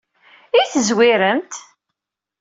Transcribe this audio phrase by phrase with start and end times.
[0.59, 1.53] I tezwiremt?